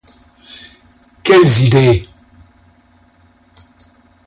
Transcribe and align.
Quelles 1.23 1.61
idées? 1.67 2.09